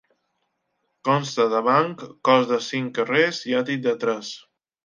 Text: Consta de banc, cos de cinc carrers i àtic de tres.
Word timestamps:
Consta 1.09 1.45
de 1.51 1.61
banc, 1.69 2.03
cos 2.31 2.49
de 2.55 2.61
cinc 2.71 2.91
carrers 2.99 3.45
i 3.53 3.57
àtic 3.63 3.89
de 3.89 3.99
tres. 4.07 4.35